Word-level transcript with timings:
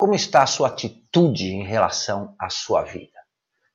Como 0.00 0.14
está 0.14 0.42
a 0.42 0.46
sua 0.46 0.68
atitude 0.68 1.48
em 1.48 1.62
relação 1.62 2.34
à 2.38 2.48
sua 2.48 2.82
vida? 2.82 3.18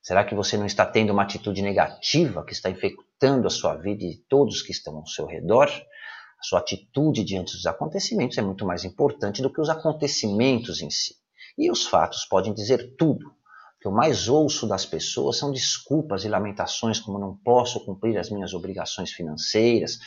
Será 0.02 0.24
que 0.24 0.34
você 0.34 0.56
não 0.56 0.66
está 0.66 0.84
tendo 0.84 1.12
uma 1.12 1.22
atitude 1.22 1.62
negativa 1.62 2.44
que 2.44 2.52
está 2.52 2.68
infectando 2.68 3.46
a 3.46 3.50
sua 3.50 3.76
vida 3.76 4.02
e 4.02 4.16
todos 4.28 4.60
que 4.60 4.72
estão 4.72 4.96
ao 4.96 5.06
seu 5.06 5.24
redor? 5.24 5.68
A 5.68 6.42
sua 6.42 6.58
atitude 6.58 7.22
diante 7.22 7.52
dos 7.52 7.64
acontecimentos 7.64 8.36
é 8.38 8.42
muito 8.42 8.66
mais 8.66 8.84
importante 8.84 9.40
do 9.40 9.52
que 9.52 9.60
os 9.60 9.68
acontecimentos 9.68 10.82
em 10.82 10.90
si. 10.90 11.14
E 11.56 11.70
os 11.70 11.86
fatos 11.86 12.24
podem 12.24 12.52
dizer 12.52 12.96
tudo. 12.98 13.28
O 13.28 13.80
que 13.80 13.86
eu 13.86 13.92
mais 13.92 14.28
ouço 14.28 14.66
das 14.66 14.84
pessoas 14.84 15.38
são 15.38 15.52
desculpas 15.52 16.24
e 16.24 16.28
lamentações, 16.28 16.98
como 16.98 17.20
não 17.20 17.36
posso 17.36 17.78
cumprir 17.84 18.18
as 18.18 18.30
minhas 18.30 18.52
obrigações 18.52 19.12
financeiras, 19.12 20.00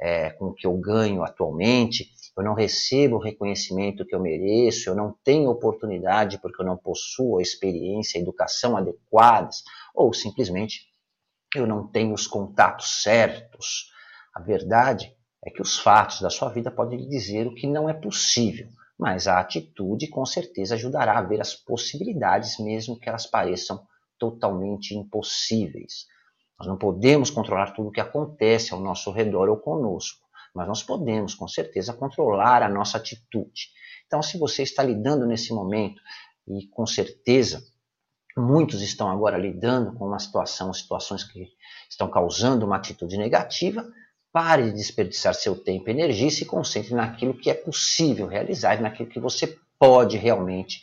é, 0.00 0.30
com 0.30 0.46
o 0.46 0.52
que 0.52 0.66
eu 0.66 0.76
ganho 0.78 1.22
atualmente, 1.22 2.10
eu 2.36 2.44
não 2.44 2.54
recebo 2.54 3.16
o 3.16 3.20
reconhecimento 3.20 4.04
que 4.04 4.14
eu 4.14 4.20
mereço, 4.20 4.88
eu 4.88 4.94
não 4.94 5.14
tenho 5.24 5.50
oportunidade 5.50 6.38
porque 6.40 6.62
eu 6.62 6.66
não 6.66 6.76
possuo 6.76 7.38
a 7.38 7.42
experiência, 7.42 8.18
a 8.18 8.22
educação 8.22 8.76
adequadas, 8.76 9.62
ou 9.94 10.12
simplesmente 10.12 10.88
eu 11.54 11.66
não 11.66 11.86
tenho 11.86 12.14
os 12.14 12.26
contatos 12.26 13.02
certos. 13.02 13.90
A 14.34 14.40
verdade 14.40 15.14
é 15.44 15.50
que 15.50 15.60
os 15.60 15.78
fatos 15.78 16.20
da 16.20 16.30
sua 16.30 16.48
vida 16.48 16.70
podem 16.70 17.00
lhe 17.00 17.08
dizer 17.08 17.46
o 17.46 17.54
que 17.54 17.66
não 17.66 17.88
é 17.88 17.94
possível, 17.94 18.68
mas 18.98 19.26
a 19.26 19.40
atitude 19.40 20.08
com 20.08 20.24
certeza 20.24 20.74
ajudará 20.74 21.18
a 21.18 21.22
ver 21.22 21.40
as 21.40 21.54
possibilidades, 21.54 22.58
mesmo 22.58 22.98
que 22.98 23.08
elas 23.08 23.26
pareçam 23.26 23.82
totalmente 24.18 24.94
impossíveis. 24.94 26.06
Nós 26.58 26.68
não 26.68 26.76
podemos 26.76 27.30
controlar 27.30 27.72
tudo 27.72 27.88
o 27.88 27.92
que 27.92 28.00
acontece 28.00 28.74
ao 28.74 28.80
nosso 28.80 29.10
redor 29.10 29.48
ou 29.48 29.56
conosco, 29.56 30.28
mas 30.54 30.66
nós 30.66 30.82
podemos, 30.82 31.34
com 31.34 31.48
certeza, 31.48 31.92
controlar 31.92 32.62
a 32.62 32.68
nossa 32.68 32.98
atitude. 32.98 33.68
Então, 34.06 34.22
se 34.22 34.38
você 34.38 34.62
está 34.62 34.82
lidando 34.82 35.26
nesse 35.26 35.52
momento, 35.52 36.00
e 36.48 36.66
com 36.68 36.86
certeza 36.86 37.62
muitos 38.36 38.82
estão 38.82 39.08
agora 39.08 39.36
lidando 39.36 39.92
com 39.94 40.06
uma 40.06 40.18
situação, 40.18 40.72
situações 40.72 41.24
que 41.24 41.48
estão 41.88 42.08
causando 42.08 42.64
uma 42.64 42.76
atitude 42.76 43.16
negativa, 43.16 43.86
pare 44.32 44.64
de 44.64 44.72
desperdiçar 44.72 45.34
seu 45.34 45.56
tempo 45.56 45.88
e 45.88 45.92
energia 45.92 46.28
e 46.28 46.30
se 46.30 46.44
concentre 46.44 46.94
naquilo 46.94 47.34
que 47.34 47.50
é 47.50 47.54
possível 47.54 48.26
realizar 48.26 48.76
e 48.76 48.82
naquilo 48.82 49.08
que 49.08 49.20
você 49.20 49.58
pode 49.78 50.16
realmente 50.16 50.82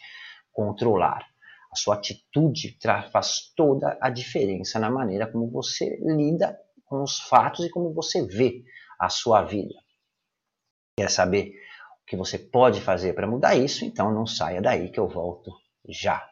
controlar. 0.51 1.25
A 1.71 1.75
sua 1.75 1.95
atitude 1.95 2.77
faz 3.11 3.53
toda 3.55 3.97
a 4.01 4.09
diferença 4.09 4.79
na 4.79 4.89
maneira 4.89 5.27
como 5.27 5.49
você 5.49 5.97
lida 6.01 6.57
com 6.85 7.03
os 7.03 7.19
fatos 7.19 7.65
e 7.65 7.69
como 7.69 7.93
você 7.93 8.25
vê 8.25 8.63
a 8.99 9.09
sua 9.09 9.43
vida. 9.43 9.75
Quer 10.97 11.09
saber 11.09 11.53
o 12.01 12.05
que 12.07 12.15
você 12.15 12.39
pode 12.39 12.81
fazer 12.81 13.13
para 13.13 13.27
mudar 13.27 13.55
isso? 13.55 13.85
Então 13.85 14.11
não 14.11 14.25
saia 14.25 14.61
daí 14.61 14.89
que 14.89 14.99
eu 14.99 15.07
volto 15.07 15.51
já. 15.87 16.27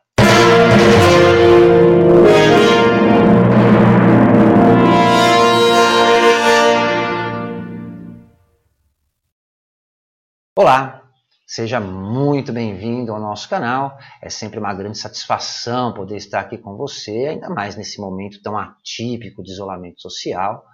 Olá, 10.57 11.03
seja 11.45 11.79
muito 11.79 12.51
bem-vindo 12.51 13.11
ao 13.11 13.19
nosso 13.19 13.47
canal. 13.47 13.97
É 14.21 14.29
sempre 14.29 14.57
uma 14.57 14.73
grande 14.73 14.97
satisfação 14.97 15.93
poder 15.93 16.15
estar 16.15 16.39
aqui 16.39 16.57
com 16.57 16.75
você, 16.75 17.27
ainda 17.29 17.49
mais 17.49 17.75
nesse 17.75 17.99
momento 18.01 18.41
tão 18.41 18.57
atípico 18.57 19.43
de 19.43 19.51
isolamento 19.51 20.01
social 20.01 20.65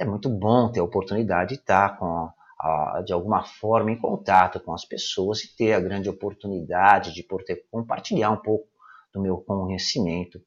é 0.00 0.04
muito 0.04 0.30
bom 0.30 0.72
ter 0.72 0.80
a 0.80 0.84
oportunidade 0.84 1.50
de 1.50 1.60
estar 1.60 1.98
com, 1.98 2.30
a, 2.58 3.02
de 3.04 3.12
alguma 3.12 3.44
forma 3.44 3.90
em 3.90 3.98
contato 3.98 4.58
com 4.58 4.72
as 4.72 4.82
pessoas 4.82 5.44
e 5.44 5.54
ter 5.54 5.74
a 5.74 5.80
grande 5.80 6.08
oportunidade 6.08 7.12
de 7.12 7.22
poder 7.22 7.66
compartilhar 7.70 8.30
um 8.30 8.38
pouco 8.38 8.66
do 9.12 9.20
meu 9.20 9.36
conhecimento 9.36 10.40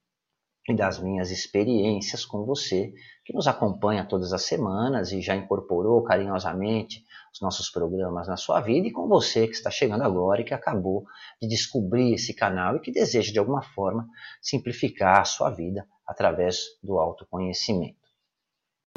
e 0.67 0.73
das 0.73 0.97
minhas 0.97 1.29
experiências 1.29 2.25
com 2.25 2.45
você, 2.45 2.93
que 3.23 3.33
nos 3.33 3.47
acompanha 3.47 4.03
todas 4.03 4.33
as 4.33 4.41
semanas 4.43 5.11
e 5.11 5.21
já 5.21 5.35
incorporou 5.35 6.01
carinhosamente 6.01 7.03
os 7.31 7.39
nossos 7.39 7.69
programas 7.69 8.27
na 8.27 8.37
sua 8.37 8.59
vida, 8.59 8.87
e 8.87 8.91
com 8.91 9.07
você 9.07 9.45
que 9.45 9.53
está 9.53 9.69
chegando 9.69 10.03
agora 10.03 10.41
e 10.41 10.45
que 10.45 10.53
acabou 10.53 11.05
de 11.39 11.47
descobrir 11.47 12.13
esse 12.13 12.33
canal 12.33 12.77
e 12.77 12.79
que 12.79 12.91
deseja 12.91 13.31
de 13.31 13.37
alguma 13.37 13.61
forma 13.61 14.07
simplificar 14.41 15.21
a 15.21 15.25
sua 15.25 15.51
vida 15.51 15.87
através 16.07 16.57
do 16.81 16.97
autoconhecimento. 16.97 18.02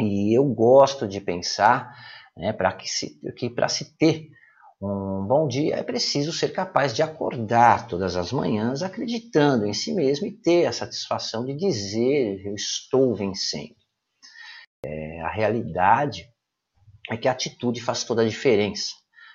E 0.01 0.37
eu 0.37 0.45
gosto 0.45 1.09
de 1.09 1.21
pensar 1.21 1.95
né, 2.37 2.53
para 2.53 2.73
que, 2.73 2.89
se, 2.89 3.19
que 3.37 3.49
para 3.49 3.69
se 3.69 3.97
ter 3.97 4.29
um 4.81 5.27
bom 5.27 5.49
dia 5.49 5.77
é 5.77 5.83
preciso 5.83 6.33
ser 6.33 6.51
capaz 6.53 6.95
de 6.95 7.03
acordar 7.03 7.87
todas 7.87 8.15
as 8.15 8.31
manhãs 8.31 8.83
acreditando 8.83 9.67
em 9.67 9.73
si 9.73 9.95
mesmo 9.95 10.27
e 10.27 10.33
ter 10.33 10.67
a 10.67 10.73
satisfação 10.73 11.47
de 11.47 11.55
dizer 11.55 12.45
eu 12.45 12.55
estou 12.55 13.15
vencendo. 13.15 13.75
É, 14.85 15.21
a 15.23 15.31
realidade 15.31 16.29
é 17.11 17.17
que 17.17 17.27
a 17.27 17.33
atitude 17.33 17.81
faz 17.81 18.05
toda 18.05 18.21
a 18.21 18.29
diferença. 18.29 18.93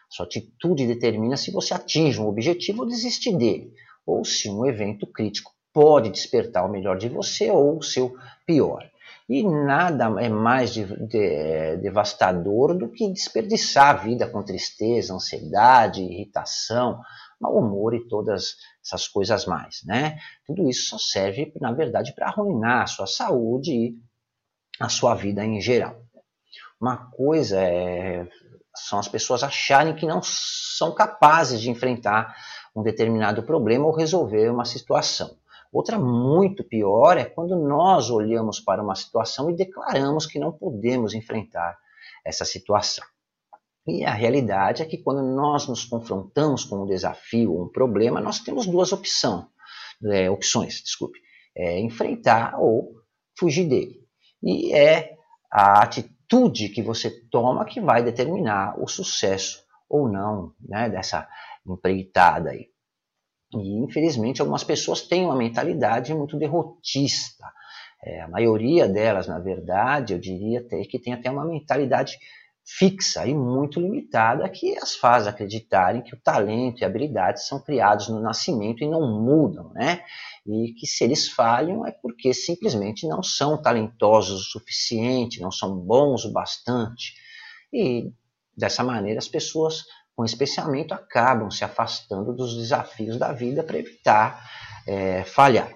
Sua 0.09 0.25
atitude 0.25 0.85
determina 0.85 1.38
se 1.38 1.51
você 1.51 1.73
atinge 1.73 2.21
um 2.21 2.27
objetivo 2.27 2.81
ou 2.83 2.88
desiste 2.88 3.35
dele, 3.35 3.73
ou 4.05 4.23
se 4.23 4.50
um 4.50 4.66
evento 4.66 5.07
crítico 5.07 5.51
pode 5.73 6.09
despertar 6.09 6.66
o 6.66 6.71
melhor 6.71 6.97
de 6.97 7.09
você 7.09 7.50
ou 7.50 7.79
o 7.79 7.83
seu 7.83 8.16
pior. 8.45 8.91
E 9.34 9.44
nada 9.44 10.14
é 10.22 10.28
mais 10.28 10.74
de, 10.74 10.84
de, 11.08 11.18
é, 11.18 11.78
devastador 11.78 12.78
do 12.78 12.90
que 12.90 13.08
desperdiçar 13.08 13.92
a 13.92 13.94
vida 13.94 14.28
com 14.28 14.44
tristeza, 14.44 15.14
ansiedade, 15.14 16.03
irritação, 16.03 17.00
mau 17.40 17.56
humor 17.56 17.96
e 17.96 18.06
todas 18.09 18.58
essas 18.86 19.08
coisas 19.08 19.46
mais, 19.46 19.84
né? 19.86 20.19
Tudo 20.46 20.69
isso 20.69 20.90
só 20.90 20.97
serve, 20.97 21.50
na 21.62 21.72
verdade, 21.72 22.14
para 22.14 22.28
arruinar 22.28 22.81
a 22.81 22.88
sua 22.88 23.08
saúde 23.08 23.72
e 23.72 23.97
a 24.81 24.90
sua 24.90 25.16
vida 25.16 25.46
em 25.46 25.62
geral. 25.62 25.96
Uma 26.78 27.09
coisa 27.12 27.58
é, 27.58 28.28
são 28.75 29.00
as 29.00 29.08
pessoas 29.08 29.44
acharem 29.44 29.96
que 29.96 30.06
não 30.06 30.19
são 30.22 30.94
capazes 30.94 31.62
de 31.62 31.69
enfrentar 31.69 32.36
um 32.75 32.84
determinado 32.84 33.44
problema 33.44 33.86
ou 33.86 33.96
resolver 33.96 34.50
uma 34.50 34.66
situação. 34.66 35.38
Outra 35.71 35.97
muito 35.97 36.63
pior 36.63 37.17
é 37.17 37.25
quando 37.25 37.55
nós 37.55 38.09
olhamos 38.09 38.59
para 38.59 38.83
uma 38.83 38.95
situação 38.95 39.49
e 39.49 39.55
declaramos 39.55 40.25
que 40.25 40.37
não 40.37 40.51
podemos 40.51 41.13
enfrentar 41.13 41.77
essa 42.25 42.43
situação. 42.43 43.05
E 43.87 44.03
a 44.03 44.13
realidade 44.13 44.83
é 44.83 44.85
que 44.85 44.97
quando 44.97 45.23
nós 45.23 45.67
nos 45.67 45.85
confrontamos 45.85 46.65
com 46.65 46.83
um 46.83 46.85
desafio 46.85 47.53
ou 47.53 47.65
um 47.65 47.69
problema, 47.69 48.19
nós 48.19 48.39
temos 48.39 48.67
duas 48.67 48.91
opção, 48.91 49.47
é, 50.05 50.29
opções, 50.29 50.81
desculpe, 50.83 51.19
é 51.55 51.79
enfrentar 51.79 52.59
ou 52.59 52.91
fugir 53.38 53.67
dele. 53.67 54.01
E 54.43 54.73
é 54.73 55.15
a 55.51 55.81
atitude 55.81 56.69
que 56.69 56.81
você 56.81 57.09
toma 57.29 57.65
que 57.65 57.81
vai 57.81 58.03
determinar 58.03 58.79
o 58.79 58.88
sucesso 58.88 59.63
ou 59.89 60.07
não 60.07 60.53
né, 60.59 60.89
dessa 60.89 61.27
empreitada 61.65 62.51
aí. 62.51 62.69
E, 63.53 63.84
infelizmente, 63.84 64.41
algumas 64.41 64.63
pessoas 64.63 65.01
têm 65.01 65.25
uma 65.25 65.35
mentalidade 65.35 66.13
muito 66.13 66.38
derrotista. 66.38 67.45
É, 68.03 68.22
a 68.22 68.28
maioria 68.28 68.88
delas, 68.88 69.28
na 69.28 69.39
verdade, 69.39 70.13
eu 70.13 70.19
diria 70.19 70.59
até 70.59 70.84
que 70.84 71.00
tem 71.00 71.13
até 71.13 71.29
uma 71.29 71.45
mentalidade 71.45 72.17
fixa 72.63 73.25
e 73.25 73.34
muito 73.34 73.79
limitada 73.79 74.47
que 74.50 74.78
as 74.78 74.95
faz 74.95 75.28
acreditarem 75.28 76.01
que 76.01 76.13
o 76.13 76.19
talento 76.19 76.81
e 76.81 76.85
a 76.85 76.88
habilidade 76.88 77.44
são 77.44 77.59
criados 77.59 78.07
no 78.07 78.22
nascimento 78.22 78.84
e 78.84 78.89
não 78.89 79.01
mudam, 79.19 79.72
né? 79.73 80.03
E 80.45 80.73
que 80.73 80.88
se 80.88 81.03
eles 81.03 81.28
falham 81.28 81.85
é 81.85 81.91
porque 81.91 82.33
simplesmente 82.33 83.07
não 83.07 83.22
são 83.22 83.62
talentosos 83.62 84.41
o 84.41 84.50
suficiente, 84.51 85.41
não 85.41 85.51
são 85.51 85.75
bons 85.75 86.23
o 86.23 86.31
bastante. 86.31 87.16
E 87.73 88.12
dessa 88.56 88.83
maneira 88.83 89.19
as 89.19 89.28
pessoas 89.28 89.83
com 90.21 90.25
especiamento 90.25 90.93
acabam 90.93 91.49
se 91.49 91.65
afastando 91.65 92.31
dos 92.31 92.55
desafios 92.55 93.18
da 93.18 93.31
vida 93.31 93.63
para 93.63 93.79
evitar 93.79 94.47
é, 94.88 95.23
falhar. 95.23 95.73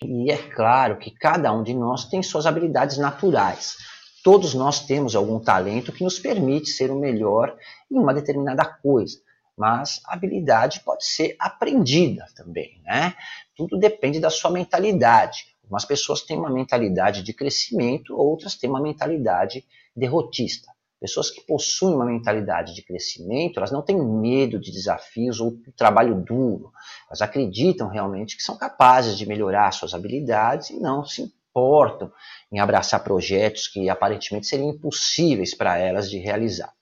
E 0.00 0.30
é 0.30 0.36
claro 0.36 0.96
que 0.96 1.10
cada 1.10 1.52
um 1.52 1.64
de 1.64 1.74
nós 1.74 2.04
tem 2.04 2.22
suas 2.22 2.46
habilidades 2.46 2.98
naturais. 2.98 3.74
Todos 4.22 4.54
nós 4.54 4.86
temos 4.86 5.16
algum 5.16 5.40
talento 5.40 5.90
que 5.90 6.04
nos 6.04 6.20
permite 6.20 6.70
ser 6.70 6.88
o 6.92 7.00
melhor 7.00 7.56
em 7.90 7.98
uma 7.98 8.14
determinada 8.14 8.64
coisa. 8.64 9.18
Mas 9.56 10.00
a 10.06 10.14
habilidade 10.14 10.78
pode 10.84 11.04
ser 11.04 11.34
aprendida 11.36 12.26
também, 12.36 12.80
né? 12.84 13.16
Tudo 13.56 13.76
depende 13.76 14.20
da 14.20 14.30
sua 14.30 14.52
mentalidade. 14.52 15.46
Algumas 15.64 15.84
pessoas 15.84 16.22
têm 16.22 16.38
uma 16.38 16.48
mentalidade 16.48 17.24
de 17.24 17.32
crescimento, 17.32 18.16
outras 18.16 18.54
têm 18.54 18.70
uma 18.70 18.80
mentalidade 18.80 19.66
derrotista. 19.96 20.70
Pessoas 21.00 21.30
que 21.30 21.40
possuem 21.42 21.94
uma 21.94 22.04
mentalidade 22.04 22.74
de 22.74 22.82
crescimento, 22.82 23.58
elas 23.58 23.70
não 23.70 23.82
têm 23.82 23.96
medo 23.96 24.58
de 24.58 24.72
desafios 24.72 25.38
ou 25.38 25.56
trabalho 25.76 26.20
duro. 26.24 26.72
Elas 27.08 27.22
acreditam 27.22 27.88
realmente 27.88 28.36
que 28.36 28.42
são 28.42 28.58
capazes 28.58 29.16
de 29.16 29.24
melhorar 29.24 29.72
suas 29.72 29.94
habilidades 29.94 30.70
e 30.70 30.80
não 30.80 31.04
se 31.04 31.22
importam 31.22 32.10
em 32.50 32.58
abraçar 32.58 33.02
projetos 33.04 33.68
que 33.68 33.88
aparentemente 33.88 34.48
seriam 34.48 34.70
impossíveis 34.70 35.54
para 35.54 35.78
elas 35.78 36.10
de 36.10 36.18
realizar. 36.18 36.72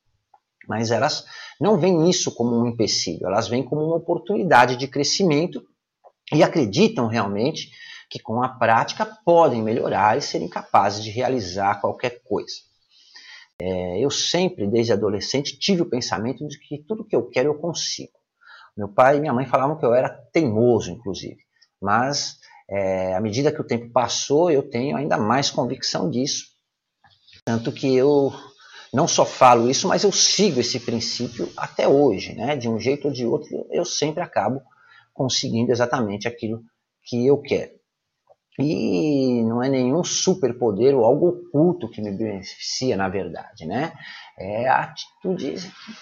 Mas 0.67 0.91
elas 0.91 1.25
não 1.61 1.79
veem 1.79 2.09
isso 2.09 2.35
como 2.35 2.59
um 2.59 2.67
empecilho, 2.67 3.27
elas 3.27 3.49
veem 3.49 3.63
como 3.63 3.83
uma 3.83 3.97
oportunidade 3.97 4.77
de 4.77 4.89
crescimento 4.89 5.63
e 6.33 6.43
acreditam 6.43 7.07
realmente 7.07 7.71
que 8.09 8.19
com 8.19 8.43
a 8.43 8.49
prática 8.49 9.07
podem 9.25 9.63
melhorar 9.63 10.17
e 10.17 10.23
serem 10.23 10.49
capazes 10.49 11.05
de 11.05 11.11
realizar 11.11 11.81
qualquer 11.81 12.23
coisa. 12.23 12.66
É, 13.61 13.99
eu 13.99 14.11
sempre, 14.11 14.67
desde 14.67 14.93
adolescente, 14.93 15.59
tive 15.59 15.83
o 15.83 15.89
pensamento 15.89 16.47
de 16.47 16.59
que 16.59 16.79
tudo 16.87 17.05
que 17.05 17.17
eu 17.17 17.29
quero 17.29 17.51
eu 17.51 17.59
consigo. 17.59 18.13
Meu 18.77 18.89
pai 18.89 19.17
e 19.17 19.21
minha 19.21 19.33
mãe 19.33 19.47
falavam 19.47 19.79
que 19.79 19.87
eu 19.87 19.95
era 19.95 20.11
teimoso, 20.33 20.91
inclusive, 20.91 21.39
mas 21.81 22.39
é, 22.69 23.15
à 23.15 23.21
medida 23.21 23.51
que 23.51 23.61
o 23.61 23.67
tempo 23.67 23.91
passou, 23.91 24.51
eu 24.51 24.69
tenho 24.69 24.97
ainda 24.97 25.17
mais 25.17 25.51
convicção 25.51 26.11
disso. 26.11 26.47
Tanto 27.45 27.73
que 27.73 27.95
eu 27.95 28.33
não 28.93 29.07
só 29.07 29.25
falo 29.25 29.71
isso, 29.71 29.89
mas 29.89 30.05
eu 30.05 30.13
sigo 30.13 30.61
esse 30.61 30.81
princípio 30.81 31.51
até 31.57 31.89
hoje, 31.89 32.35
né? 32.35 32.57
De 32.57 32.69
um 32.69 32.79
jeito 32.79 33.09
ou 33.09 33.15
de 33.15 33.25
outro, 33.25 33.67
eu 33.71 33.85
sempre 33.85 34.23
acabo 34.23 34.61
conseguindo 35.15 35.73
exatamente 35.73 36.29
aquilo 36.29 36.63
que 37.03 37.27
eu 37.27 37.41
quero. 37.41 37.76
E 38.59 39.43
não 39.43 39.63
é 39.63 39.69
nenhum 39.69 40.03
superpoder 40.03 40.95
ou 40.95 41.05
algo 41.05 41.29
oculto 41.29 41.91
que 41.91 42.01
me 42.01 42.11
beneficia, 42.11 42.97
na 42.97 43.09
verdade, 43.09 43.67
né? 43.67 43.93
É 44.39 44.67
a 44.69 44.85
atitude 44.85 45.57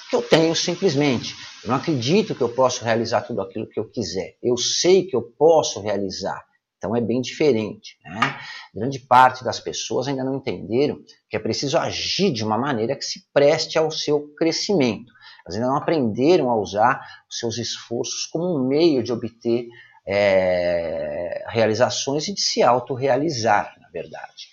que 0.09 0.17
eu 0.17 0.23
tenho 0.23 0.55
simplesmente. 0.55 1.35
Eu 1.63 1.71
não 1.71 1.77
acredito 1.77 2.35
que 2.35 2.43
eu 2.43 2.49
possa 2.49 2.85
realizar 2.85 3.23
tudo 3.23 3.41
aquilo 3.41 3.69
que 3.69 3.79
eu 3.79 3.91
quiser. 3.91 4.37
Eu 4.43 4.57
sei 4.57 5.05
que 5.05 5.17
eu 5.17 5.23
posso 5.23 5.81
realizar. 5.81 6.45
Então 6.77 6.95
é 6.95 7.01
bem 7.01 7.21
diferente. 7.21 7.97
Né? 8.05 8.39
Grande 8.75 8.99
parte 8.99 9.43
das 9.43 9.59
pessoas 9.59 10.07
ainda 10.07 10.23
não 10.23 10.37
entenderam 10.37 10.99
que 11.31 11.37
é 11.37 11.41
preciso 11.41 11.79
agir 11.79 12.31
de 12.31 12.45
uma 12.45 12.59
maneira 12.59 12.95
que 12.95 13.05
se 13.05 13.25
preste 13.33 13.79
ao 13.79 13.91
seu 13.91 14.29
crescimento. 14.37 15.11
Elas 15.47 15.57
ainda 15.57 15.69
não 15.69 15.77
aprenderam 15.77 16.51
a 16.51 16.57
usar 16.61 17.01
os 17.29 17.39
seus 17.39 17.57
esforços 17.57 18.27
como 18.27 18.59
um 18.59 18.69
meio 18.69 19.03
de 19.03 19.13
obter 19.13 19.67
é, 20.07 21.45
realizações 21.49 22.29
e 22.29 22.35
de 22.35 22.41
se 22.41 22.63
autorrealizar, 22.63 23.77
na 23.81 23.89
verdade. 23.89 24.49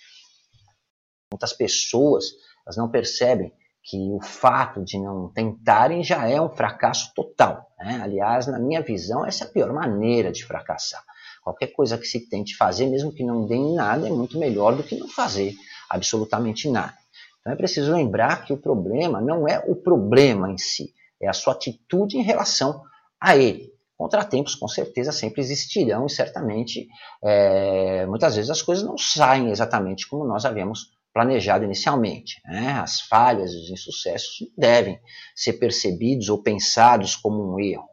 Muitas 1.32 1.52
pessoas 1.52 2.26
elas 2.64 2.76
não 2.76 2.88
percebem 2.88 3.52
que 3.82 3.96
o 4.12 4.20
fato 4.20 4.84
de 4.84 4.98
não 4.98 5.28
tentarem 5.28 6.04
já 6.04 6.28
é 6.28 6.40
um 6.40 6.48
fracasso 6.48 7.12
total. 7.14 7.66
Né? 7.78 8.00
Aliás, 8.02 8.46
na 8.46 8.58
minha 8.58 8.80
visão, 8.80 9.26
essa 9.26 9.44
é 9.44 9.46
a 9.48 9.50
pior 9.50 9.72
maneira 9.72 10.30
de 10.30 10.44
fracassar. 10.44 11.02
Qualquer 11.42 11.68
coisa 11.68 11.98
que 11.98 12.06
se 12.06 12.28
tente 12.28 12.56
fazer, 12.56 12.86
mesmo 12.86 13.12
que 13.12 13.24
não 13.24 13.44
dê 13.44 13.56
em 13.56 13.74
nada, 13.74 14.06
é 14.06 14.10
muito 14.10 14.38
melhor 14.38 14.76
do 14.76 14.84
que 14.84 14.96
não 14.96 15.08
fazer 15.08 15.52
absolutamente 15.90 16.70
nada. 16.70 16.96
Então 17.40 17.52
é 17.52 17.56
preciso 17.56 17.92
lembrar 17.92 18.44
que 18.44 18.52
o 18.52 18.56
problema 18.56 19.20
não 19.20 19.48
é 19.48 19.58
o 19.66 19.74
problema 19.74 20.48
em 20.48 20.56
si, 20.56 20.94
é 21.20 21.28
a 21.28 21.32
sua 21.32 21.54
atitude 21.54 22.16
em 22.16 22.22
relação 22.22 22.84
a 23.20 23.36
ele. 23.36 23.71
Contratempos 23.96 24.54
com 24.54 24.66
certeza 24.66 25.12
sempre 25.12 25.40
existirão 25.40 26.06
e 26.06 26.10
certamente 26.10 26.88
é, 27.22 28.06
muitas 28.06 28.34
vezes 28.34 28.50
as 28.50 28.62
coisas 28.62 28.84
não 28.84 28.98
saem 28.98 29.50
exatamente 29.50 30.08
como 30.08 30.26
nós 30.26 30.44
havíamos 30.44 30.90
planejado 31.12 31.64
inicialmente. 31.64 32.40
Né? 32.44 32.72
As 32.72 33.02
falhas, 33.02 33.52
os 33.54 33.70
insucessos 33.70 34.48
devem 34.56 34.98
ser 35.36 35.54
percebidos 35.54 36.28
ou 36.28 36.42
pensados 36.42 37.14
como 37.14 37.54
um 37.54 37.60
erro. 37.60 37.88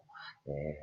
É, 0.47 0.77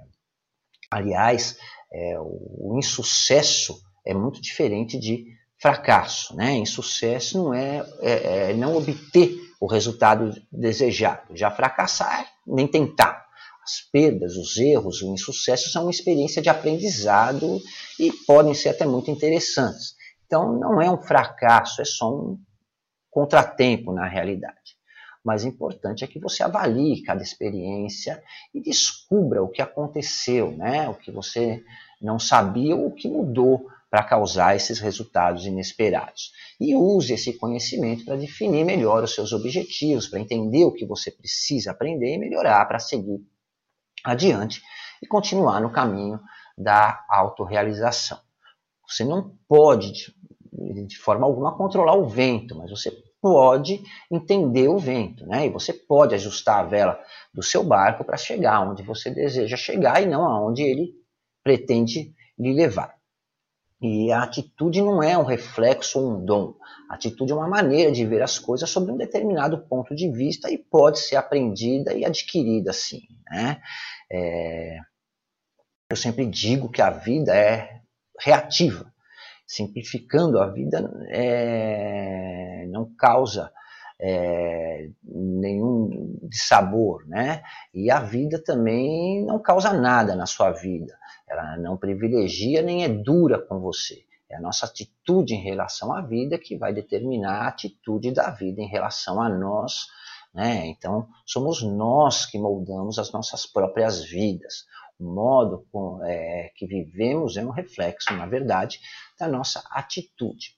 aliás, 0.91 1.59
é, 1.93 2.17
o 2.19 2.77
insucesso 2.79 3.81
é 4.05 4.15
muito 4.15 4.41
diferente 4.41 4.99
de 4.99 5.25
fracasso. 5.59 6.37
Né? 6.37 6.53
Insucesso 6.53 7.43
não 7.43 7.55
é, 7.55 7.85
é, 8.01 8.51
é 8.51 8.55
não 8.55 8.77
obter 8.77 9.35
o 9.59 9.67
resultado 9.67 10.31
desejado. 10.53 11.35
Já 11.35 11.51
fracassar 11.51 12.21
é 12.21 12.27
nem 12.47 12.67
tentar 12.67 13.26
as 13.67 13.81
perdas, 13.81 14.37
os 14.37 14.57
erros, 14.57 15.03
o 15.03 15.13
insucesso 15.13 15.71
são 15.71 15.83
uma 15.83 15.91
experiência 15.91 16.41
de 16.41 16.49
aprendizado 16.49 17.61
e 17.99 18.13
podem 18.25 18.55
ser 18.55 18.69
até 18.69 18.87
muito 18.87 19.11
interessantes. 19.11 19.97
Então, 20.25 20.57
não 20.57 20.81
é 20.81 20.89
um 20.89 21.03
fracasso, 21.03 21.83
é 21.83 21.85
só 21.85 22.15
um 22.15 22.39
contratempo 23.11 23.93
na 23.93 24.07
realidade. 24.07 24.77
O 25.25 25.27
mais 25.27 25.45
importante 25.45 26.05
é 26.05 26.07
que 26.07 26.21
você 26.21 26.45
avalie 26.45 27.03
cada 27.03 27.25
experiência 27.25 28.23
e 28.55 28.61
descubra 28.61 29.43
o 29.43 29.49
que 29.49 29.61
aconteceu, 29.61 30.57
né? 30.57 30.89
o 30.89 30.95
que 30.95 31.11
você 31.11 31.65
não 32.01 32.21
sabia 32.21 32.77
ou 32.77 32.87
o 32.87 32.95
que 32.95 33.09
mudou 33.09 33.67
para 33.91 34.05
causar 34.05 34.55
esses 34.55 34.79
resultados 34.79 35.45
inesperados. 35.45 36.31
E 36.61 36.77
use 36.77 37.15
esse 37.15 37.33
conhecimento 37.33 38.05
para 38.05 38.17
definir 38.17 38.65
melhor 38.65 39.03
os 39.03 39.15
seus 39.15 39.33
objetivos, 39.33 40.07
para 40.07 40.21
entender 40.21 40.65
o 40.65 40.73
que 40.73 40.87
você 40.87 41.11
precisa 41.11 41.73
aprender 41.73 42.15
e 42.15 42.19
melhorar 42.19 42.65
para 42.67 42.79
seguir 42.79 43.21
adiante 44.07 44.63
e 45.03 45.07
continuar 45.07 45.61
no 45.61 45.71
caminho 45.71 46.21
da 46.57 47.05
autorrealização. 47.09 48.19
Você 48.89 49.05
não 49.05 49.37
pode, 49.49 50.15
de 50.87 50.99
forma 50.99 51.27
alguma, 51.27 51.57
controlar 51.57 51.95
o 51.95 52.09
vento, 52.09 52.57
mas 52.57 52.71
você 52.71 52.91
pode 53.21 53.83
entender 54.11 54.69
o 54.69 54.79
vento, 54.79 55.27
né? 55.27 55.47
E 55.47 55.51
você 55.51 55.73
pode 55.73 56.15
ajustar 56.15 56.61
a 56.61 56.69
vela 56.69 57.01
do 57.35 57.43
seu 57.43 57.65
barco 57.65 58.05
para 58.05 58.17
chegar 58.17 58.61
onde 58.61 58.83
você 58.83 59.11
deseja 59.11 59.57
chegar 59.57 60.03
e 60.03 60.07
não 60.07 60.25
aonde 60.25 60.63
ele 60.63 60.95
pretende 61.43 62.15
lhe 62.39 62.55
levar. 62.55 62.96
E 63.81 64.11
a 64.11 64.23
atitude 64.23 64.81
não 64.81 65.03
é 65.03 65.19
um 65.19 65.25
reflexo 65.25 66.01
ou 66.01 66.13
um 66.13 66.25
dom. 66.25 66.55
A 66.89 66.95
atitude 66.95 67.33
é 67.33 67.35
uma 67.35 67.49
maneira 67.49 67.93
de 67.93 68.07
ver 68.07 68.23
as 68.23 68.39
coisas 68.39 68.71
sobre 68.71 68.91
um 68.91 68.97
determinado 68.97 69.59
ponto 69.67 69.95
de 69.95 70.11
vista 70.11 70.51
e 70.51 70.57
pode 70.57 70.99
ser 70.99 71.17
aprendida 71.17 71.93
e 71.93 72.05
adquirida 72.05 72.71
assim. 72.71 73.03
Né? 73.31 73.61
É... 74.11 74.79
Eu 75.91 75.97
sempre 75.97 76.27
digo 76.27 76.71
que 76.71 76.81
a 76.81 76.91
vida 76.91 77.37
é 77.37 77.81
reativa. 78.19 78.93
Simplificando, 79.47 80.41
a 80.41 80.51
vida 80.51 80.91
é... 81.11 82.67
não 82.69 82.91
causa 82.97 83.53
é, 84.01 84.89
nenhum 85.03 86.19
sabor, 86.31 87.07
né? 87.07 87.43
E 87.73 87.91
a 87.91 88.01
vida 88.01 88.43
também 88.43 89.25
não 89.25 89.39
causa 89.39 89.73
nada 89.73 90.15
na 90.15 90.27
sua 90.27 90.51
vida. 90.51 90.97
Ela 91.37 91.57
não 91.57 91.77
privilegia 91.77 92.63
nem 92.63 92.85
é 92.85 92.89
dura 92.89 93.39
com 93.39 93.61
você. 93.61 94.05
É 94.29 94.37
a 94.37 94.41
nossa 94.41 94.67
atitude 94.67 95.35
em 95.35 95.43
relação 95.43 95.93
à 95.93 96.01
vida 96.01 96.39
que 96.39 96.57
vai 96.57 96.73
determinar 96.73 97.43
a 97.43 97.49
atitude 97.49 98.13
da 98.13 98.31
vida 98.31 98.61
em 98.61 98.67
relação 98.67 99.21
a 99.21 99.29
nós. 99.29 99.87
Né? 100.35 100.67
Então, 100.67 101.09
somos 101.25 101.63
nós 101.63 102.27
que 102.27 102.39
moldamos 102.39 102.99
as 102.99 103.13
nossas 103.13 103.47
próprias 103.47 104.05
vidas. 104.05 104.65
O 104.99 105.05
modo 105.05 105.67
com, 105.71 106.03
é, 106.05 106.51
que 106.57 106.67
vivemos 106.67 107.37
é 107.37 107.45
um 107.45 107.51
reflexo, 107.51 108.15
na 108.15 108.27
verdade, 108.27 108.81
da 109.19 109.29
nossa 109.29 109.63
atitude. 109.71 110.57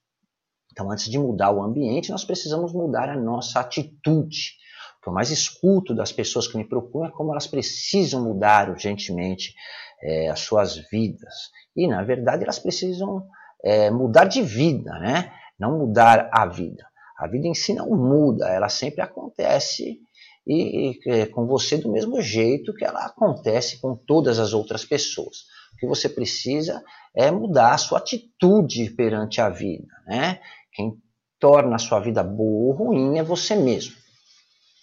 Então, 0.73 0.91
antes 0.91 1.11
de 1.11 1.19
mudar 1.19 1.51
o 1.51 1.63
ambiente, 1.63 2.11
nós 2.11 2.25
precisamos 2.25 2.73
mudar 2.73 3.09
a 3.09 3.17
nossa 3.17 3.61
atitude. 3.61 4.57
O 4.99 5.03
que 5.03 5.09
eu 5.09 5.13
mais 5.13 5.31
escuto 5.31 5.95
das 5.95 6.13
pessoas 6.13 6.47
que 6.47 6.57
me 6.57 6.65
procuram 6.65 7.09
é 7.09 7.11
como 7.11 7.33
elas 7.33 7.47
precisam 7.47 8.23
mudar 8.23 8.71
urgentemente 8.71 9.55
é, 10.03 10.29
as 10.29 10.41
suas 10.41 10.77
vidas. 10.91 11.51
E, 11.77 11.87
na 11.87 12.03
verdade, 12.03 12.45
elas 12.45 12.59
precisam 12.59 13.27
é, 13.65 13.91
mudar 13.91 14.25
de 14.25 14.43
vida, 14.43 14.91
né? 14.99 15.33
não 15.59 15.79
mudar 15.79 16.31
a 16.33 16.47
vida. 16.47 16.87
A 17.19 17.27
vida 17.27 17.49
em 17.49 17.55
si 17.55 17.75
não 17.75 17.91
muda, 17.91 18.49
ela 18.49 18.69
sempre 18.69 19.03
acontece 19.03 19.99
e, 20.47 20.91
e, 20.91 21.01
é, 21.07 21.27
com 21.27 21.47
você 21.47 21.77
do 21.77 21.91
mesmo 21.91 22.23
jeito 22.23 22.73
que 22.73 22.85
ela 22.85 23.07
acontece 23.07 23.81
com 23.81 23.97
todas 23.97 24.39
as 24.39 24.53
outras 24.53 24.85
pessoas. 24.85 25.39
O 25.75 25.77
que 25.79 25.87
você 25.87 26.09
precisa 26.09 26.83
é 27.15 27.31
mudar 27.31 27.75
a 27.75 27.79
sua 27.79 27.99
atitude 27.99 28.91
perante 28.91 29.41
a 29.41 29.49
vida. 29.49 29.89
Né? 30.07 30.41
Quem 30.73 30.93
torna 31.41 31.77
a 31.77 31.79
sua 31.79 32.01
vida 32.01 32.23
boa 32.23 32.73
ou 32.73 32.73
ruim 32.73 33.19
é 33.19 33.23
você 33.23 33.57
mesmo. 33.57 33.95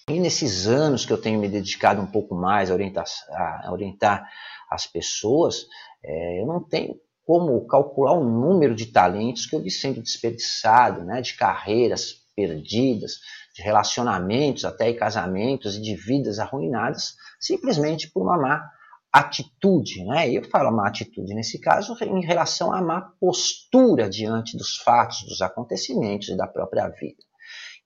E 0.09 0.19
nesses 0.19 0.67
anos 0.67 1.03
que 1.03 1.11
eu 1.11 1.19
tenho 1.19 1.39
me 1.39 1.49
dedicado 1.49 1.99
um 1.99 2.05
pouco 2.05 2.35
mais 2.35 2.69
a 2.69 2.73
orientar, 2.73 3.05
a 3.31 3.71
orientar 3.71 4.29
as 4.69 4.87
pessoas, 4.87 5.65
é, 6.03 6.41
eu 6.41 6.45
não 6.45 6.61
tenho 6.61 6.95
como 7.25 7.65
calcular 7.65 8.13
o 8.13 8.23
número 8.23 8.75
de 8.75 8.87
talentos 8.87 9.45
que 9.45 9.55
eu 9.55 9.61
vi 9.61 9.71
sendo 9.71 10.01
desperdiçado, 10.01 11.03
né, 11.03 11.21
de 11.21 11.33
carreiras 11.33 12.23
perdidas, 12.35 13.19
de 13.55 13.63
relacionamentos, 13.63 14.65
até 14.65 14.93
casamentos 14.93 15.75
e 15.75 15.81
de 15.81 15.95
vidas 15.95 16.37
arruinadas, 16.37 17.15
simplesmente 17.39 18.11
por 18.11 18.23
uma 18.23 18.37
má 18.37 18.69
atitude, 19.11 20.03
né? 20.03 20.29
Eu 20.29 20.43
falo 20.49 20.75
má 20.75 20.87
atitude 20.87 21.33
nesse 21.33 21.57
caso 21.57 21.95
em 22.03 22.25
relação 22.25 22.73
à 22.73 22.81
má 22.81 23.01
postura 23.17 24.09
diante 24.09 24.57
dos 24.57 24.75
fatos, 24.77 25.23
dos 25.23 25.41
acontecimentos 25.41 26.27
e 26.27 26.35
da 26.35 26.45
própria 26.45 26.89
vida. 26.89 27.23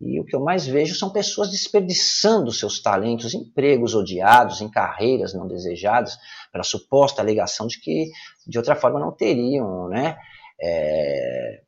E 0.02 0.20
o 0.20 0.26
que 0.26 0.36
eu 0.36 0.40
mais 0.40 0.66
vejo 0.66 0.96
são 0.96 1.12
pessoas 1.12 1.52
desperdiçando 1.52 2.52
seus 2.52 2.82
talentos 2.82 3.34
em 3.34 3.40
empregos 3.40 3.94
odiados, 3.94 4.62
em 4.62 4.70
carreiras 4.70 5.34
não 5.34 5.48
desejadas, 5.48 6.18
pela 6.52 6.64
suposta 6.64 7.22
alegação 7.22 7.68
de 7.68 7.80
que 7.80 8.10
de 8.46 8.58
outra 8.58 8.76
forma 8.76 9.00
não 9.00 9.12
teriam, 9.12 9.88
né? 9.88 10.18
É, 10.62 11.62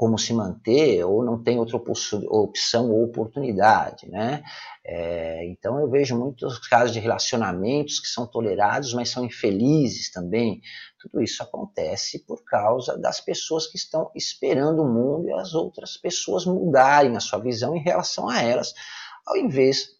como 0.00 0.18
se 0.18 0.32
manter 0.32 1.04
ou 1.04 1.22
não 1.22 1.42
tem 1.42 1.58
outra 1.58 1.76
opção 1.76 2.90
ou 2.90 3.04
oportunidade, 3.04 4.08
né? 4.08 4.42
É, 4.82 5.46
então 5.46 5.78
eu 5.78 5.90
vejo 5.90 6.18
muitos 6.18 6.58
casos 6.68 6.94
de 6.94 6.98
relacionamentos 6.98 8.00
que 8.00 8.06
são 8.06 8.26
tolerados, 8.26 8.94
mas 8.94 9.10
são 9.10 9.26
infelizes 9.26 10.10
também. 10.10 10.62
Tudo 10.98 11.22
isso 11.22 11.42
acontece 11.42 12.24
por 12.24 12.42
causa 12.44 12.96
das 12.96 13.20
pessoas 13.20 13.66
que 13.66 13.76
estão 13.76 14.10
esperando 14.16 14.82
o 14.82 14.88
mundo 14.88 15.28
e 15.28 15.32
as 15.34 15.52
outras 15.52 15.98
pessoas 15.98 16.46
mudarem 16.46 17.14
a 17.14 17.20
sua 17.20 17.38
visão 17.38 17.76
em 17.76 17.82
relação 17.82 18.26
a 18.26 18.40
elas, 18.40 18.72
ao 19.26 19.36
invés 19.36 19.99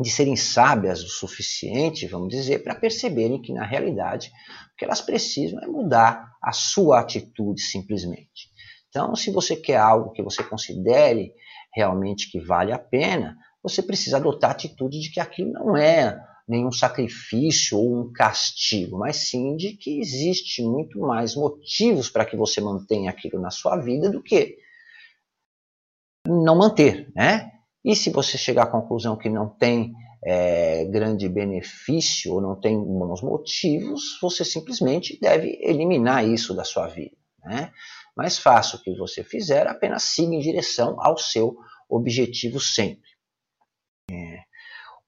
de 0.00 0.10
serem 0.10 0.36
sábias 0.36 1.02
o 1.02 1.08
suficiente, 1.08 2.06
vamos 2.06 2.28
dizer, 2.28 2.64
para 2.64 2.74
perceberem 2.74 3.40
que 3.40 3.52
na 3.52 3.64
realidade 3.64 4.32
o 4.72 4.76
que 4.76 4.84
elas 4.84 5.00
precisam 5.00 5.60
é 5.62 5.66
mudar 5.66 6.32
a 6.42 6.52
sua 6.52 7.00
atitude 7.00 7.60
simplesmente. 7.60 8.50
Então, 8.88 9.14
se 9.14 9.30
você 9.30 9.56
quer 9.56 9.76
algo 9.76 10.12
que 10.12 10.22
você 10.22 10.42
considere 10.42 11.32
realmente 11.74 12.30
que 12.30 12.40
vale 12.40 12.72
a 12.72 12.78
pena, 12.78 13.36
você 13.62 13.82
precisa 13.82 14.16
adotar 14.16 14.50
a 14.50 14.52
atitude 14.52 15.00
de 15.00 15.10
que 15.10 15.20
aquilo 15.20 15.52
não 15.52 15.76
é 15.76 16.16
nenhum 16.46 16.70
sacrifício 16.70 17.78
ou 17.78 18.00
um 18.00 18.12
castigo, 18.12 18.98
mas 18.98 19.28
sim 19.28 19.56
de 19.56 19.72
que 19.76 19.98
existe 19.98 20.62
muito 20.62 21.00
mais 21.00 21.34
motivos 21.34 22.10
para 22.10 22.24
que 22.24 22.36
você 22.36 22.60
mantenha 22.60 23.10
aquilo 23.10 23.40
na 23.40 23.50
sua 23.50 23.76
vida 23.76 24.10
do 24.10 24.22
que 24.22 24.58
não 26.26 26.56
manter, 26.56 27.10
né? 27.14 27.53
E 27.84 27.94
se 27.94 28.10
você 28.10 28.38
chegar 28.38 28.64
à 28.64 28.70
conclusão 28.70 29.16
que 29.16 29.28
não 29.28 29.48
tem 29.48 29.92
é, 30.24 30.86
grande 30.86 31.28
benefício 31.28 32.32
ou 32.32 32.40
não 32.40 32.58
tem 32.58 32.82
bons 32.82 33.20
motivos, 33.22 34.18
você 34.22 34.44
simplesmente 34.44 35.18
deve 35.20 35.58
eliminar 35.62 36.26
isso 36.26 36.54
da 36.54 36.64
sua 36.64 36.86
vida. 36.86 37.16
Né? 37.44 37.70
O 38.16 38.78
que 38.78 38.96
você 38.96 39.22
fizer, 39.22 39.66
apenas 39.66 40.04
siga 40.04 40.34
em 40.34 40.38
direção 40.38 40.96
ao 40.98 41.18
seu 41.18 41.56
objetivo 41.88 42.58
sempre. 42.58 43.10
É, 44.10 44.44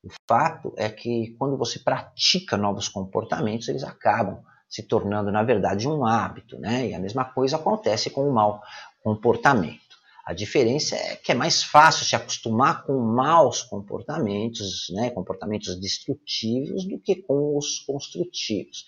o 0.02 0.09
fato 0.28 0.75
é 0.76 0.90
que 0.90 1.35
quando 1.38 1.56
você 1.56 1.78
pratica 1.78 2.56
novos 2.56 2.88
comportamentos, 2.88 3.68
eles 3.68 3.85
acabam 3.85 4.42
se 4.68 4.83
tornando, 4.83 5.30
na 5.30 5.42
verdade, 5.42 5.88
um 5.88 6.04
hábito. 6.04 6.59
Né? 6.59 6.88
E 6.88 6.95
a 6.95 6.99
mesma 6.99 7.25
coisa 7.25 7.56
acontece 7.56 8.11
com 8.11 8.28
o 8.28 8.33
mau 8.33 8.61
comportamento. 9.02 9.86
A 10.26 10.35
diferença 10.35 10.97
é 10.97 11.14
que 11.14 11.30
é 11.30 11.35
mais 11.37 11.62
fácil 11.62 12.04
se 12.04 12.16
acostumar 12.16 12.85
com 12.85 12.99
maus 12.99 13.62
comportamentos, 13.62 14.88
né, 14.90 15.09
comportamentos 15.11 15.78
destrutivos, 15.78 16.85
do 16.85 16.99
que 16.99 17.14
com 17.14 17.56
os 17.56 17.78
construtivos. 17.78 18.87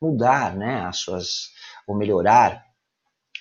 Mudar 0.00 0.56
né, 0.56 0.80
as 0.86 0.96
suas, 0.96 1.50
ou 1.86 1.94
melhorar 1.94 2.64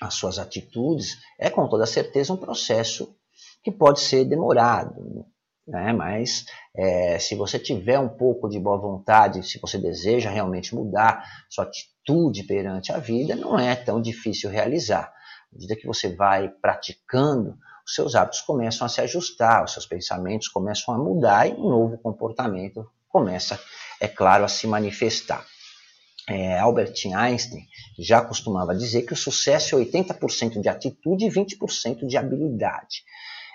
as 0.02 0.14
suas 0.14 0.38
atitudes 0.38 1.18
é 1.40 1.50
com 1.50 1.70
toda 1.70 1.86
certeza 1.86 2.34
um 2.34 2.38
processo 2.38 3.16
que 3.64 3.72
pode 3.72 4.02
ser 4.02 4.26
demorado, 4.26 5.26
né? 5.66 5.94
mas 5.94 6.46
é, 6.76 7.18
se 7.18 7.34
você 7.34 7.58
tiver 7.58 7.98
um 7.98 8.10
pouco 8.10 8.50
de 8.50 8.60
boa 8.60 8.78
vontade, 8.78 9.48
se 9.48 9.58
você 9.58 9.78
deseja 9.78 10.30
realmente 10.30 10.76
mudar 10.76 11.24
sua 11.50 11.64
atitude 11.64 12.44
perante 12.44 12.92
a 12.92 12.98
vida, 12.98 13.38
não 13.38 13.58
é 13.58 13.74
tão 13.74 14.02
difícil 14.02 14.50
realizar. 14.50 15.14
À 15.52 15.56
medida 15.56 15.76
que 15.76 15.88
você 15.88 16.16
vai 16.16 16.50
praticando, 16.50 17.58
os 17.86 17.94
seus 17.94 18.16
hábitos 18.16 18.42
começam 18.42 18.86
a 18.86 18.90
se 18.90 19.02
ajustar, 19.02 19.64
os 19.64 19.74
seus 19.74 19.86
pensamentos 19.86 20.48
começam 20.48 20.94
a 20.94 20.98
mudar 20.98 21.48
e 21.48 21.54
um 21.54 21.70
novo 21.70 21.98
comportamento 21.98 22.86
começa, 23.08 23.60
é 24.00 24.08
claro, 24.08 24.44
a 24.44 24.48
se 24.48 24.68
manifestar 24.68 25.46
é, 26.28 26.60
Albert 26.60 26.94
Einstein 27.16 27.66
já 27.98 28.22
costumava 28.22 28.76
dizer 28.76 29.04
que 29.04 29.14
o 29.14 29.18
sucesso 29.18 29.76
é 29.76 29.86
80% 29.86 30.60
de 30.60 30.68
atitude 30.68 31.26
e 31.26 31.30
20% 31.30 32.06
de 32.06 32.18
habilidade. 32.18 33.04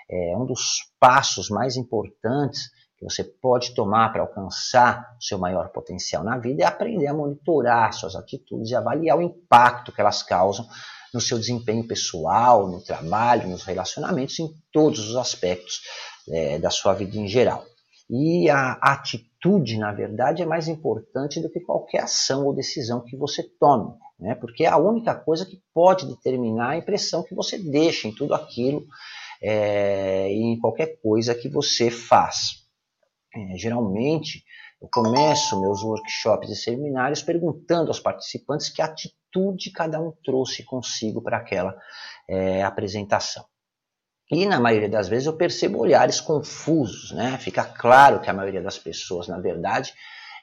É 0.09 0.35
um 0.35 0.45
dos 0.45 0.91
passos 0.99 1.49
mais 1.49 1.77
importantes 1.77 2.71
que 2.97 3.05
você 3.05 3.23
pode 3.23 3.75
tomar 3.75 4.11
para 4.11 4.21
alcançar 4.21 5.15
o 5.19 5.23
seu 5.23 5.37
maior 5.37 5.69
potencial 5.69 6.23
na 6.23 6.37
vida 6.37 6.63
é 6.63 6.65
aprender 6.65 7.07
a 7.07 7.13
monitorar 7.13 7.93
suas 7.93 8.15
atitudes 8.15 8.71
e 8.71 8.75
avaliar 8.75 9.17
o 9.17 9.21
impacto 9.21 9.91
que 9.91 10.01
elas 10.01 10.23
causam 10.23 10.67
no 11.13 11.21
seu 11.21 11.37
desempenho 11.37 11.87
pessoal, 11.87 12.67
no 12.67 12.81
trabalho, 12.81 13.49
nos 13.49 13.63
relacionamentos, 13.63 14.39
em 14.39 14.49
todos 14.71 15.09
os 15.09 15.15
aspectos 15.15 15.81
é, 16.29 16.57
da 16.57 16.69
sua 16.69 16.93
vida 16.93 17.17
em 17.17 17.27
geral. 17.27 17.65
E 18.09 18.49
a 18.49 18.73
atitude, 18.73 19.77
na 19.77 19.91
verdade, 19.91 20.41
é 20.41 20.45
mais 20.45 20.67
importante 20.67 21.39
do 21.39 21.49
que 21.49 21.59
qualquer 21.59 22.03
ação 22.03 22.45
ou 22.45 22.53
decisão 22.53 23.01
que 23.01 23.15
você 23.15 23.43
tome, 23.59 23.93
né? 24.19 24.35
porque 24.35 24.65
é 24.65 24.67
a 24.67 24.77
única 24.77 25.15
coisa 25.15 25.45
que 25.45 25.61
pode 25.73 26.05
determinar 26.05 26.69
a 26.69 26.77
impressão 26.77 27.23
que 27.23 27.33
você 27.33 27.57
deixa 27.57 28.07
em 28.07 28.13
tudo 28.13 28.33
aquilo 28.33 28.85
é, 29.41 30.31
e 30.31 30.41
em 30.53 30.59
qualquer 30.59 30.99
coisa 31.01 31.33
que 31.33 31.49
você 31.49 31.89
faz. 31.89 32.63
É, 33.35 33.57
geralmente, 33.57 34.43
eu 34.83 34.89
começo 34.91 35.61
meus 35.61 35.81
workshops 35.81 36.49
e 36.49 36.55
seminários 36.57 37.23
perguntando 37.23 37.87
aos 37.87 38.01
participantes 38.01 38.67
que 38.67 38.81
atitude 38.81 39.71
cada 39.71 39.97
um 39.97 40.11
trouxe 40.25 40.61
consigo 40.61 41.21
para 41.21 41.37
aquela 41.37 41.73
é, 42.27 42.61
apresentação. 42.63 43.45
E 44.29 44.45
na 44.45 44.59
maioria 44.59 44.89
das 44.89 45.07
vezes 45.07 45.25
eu 45.25 45.37
percebo 45.37 45.79
olhares 45.79 46.19
confusos, 46.19 47.13
né? 47.13 47.37
Fica 47.37 47.63
claro 47.63 48.19
que 48.19 48.29
a 48.29 48.33
maioria 48.33 48.61
das 48.61 48.77
pessoas, 48.77 49.29
na 49.29 49.39
verdade, 49.39 49.93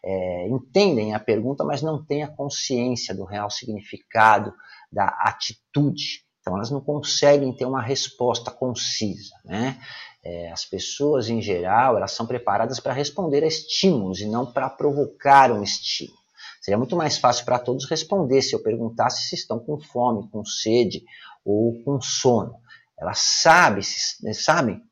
é, 0.02 0.48
entendem 0.48 1.14
a 1.14 1.20
pergunta, 1.20 1.62
mas 1.62 1.82
não 1.82 2.02
têm 2.02 2.22
a 2.22 2.28
consciência 2.34 3.14
do 3.14 3.26
real 3.26 3.50
significado 3.50 4.54
da 4.90 5.04
atitude. 5.20 6.24
Então 6.40 6.56
elas 6.56 6.70
não 6.70 6.80
conseguem 6.80 7.54
ter 7.54 7.66
uma 7.66 7.82
resposta 7.82 8.50
concisa, 8.50 9.34
né? 9.44 9.78
É, 10.22 10.50
as 10.50 10.66
pessoas 10.66 11.30
em 11.30 11.40
geral 11.40 11.96
elas 11.96 12.12
são 12.12 12.26
preparadas 12.26 12.78
para 12.78 12.92
responder 12.92 13.42
a 13.42 13.46
estímulos 13.46 14.20
e 14.20 14.26
não 14.26 14.52
para 14.52 14.68
provocar 14.68 15.50
um 15.50 15.62
estímulo. 15.62 16.18
Seria 16.60 16.76
muito 16.76 16.94
mais 16.94 17.16
fácil 17.16 17.44
para 17.46 17.58
todos 17.58 17.88
responder 17.88 18.42
se 18.42 18.54
eu 18.54 18.62
perguntasse 18.62 19.28
se 19.28 19.34
estão 19.34 19.58
com 19.58 19.80
fome, 19.80 20.28
com 20.30 20.44
sede 20.44 21.02
ou 21.42 21.82
com 21.82 22.00
sono. 22.02 22.54
Elas 22.98 23.18
sabem, 23.18 23.82
né, 24.22 24.34
sabem 24.34 24.82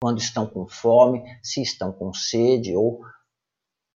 quando 0.00 0.18
estão 0.18 0.46
com 0.46 0.66
fome, 0.66 1.22
se 1.42 1.62
estão 1.62 1.92
com 1.92 2.12
sede 2.12 2.74
ou 2.74 3.00